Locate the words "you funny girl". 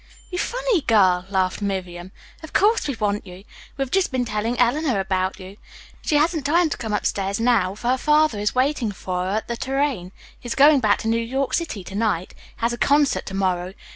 0.31-1.27